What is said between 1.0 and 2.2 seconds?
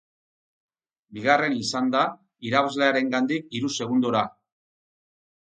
Bigarren izan da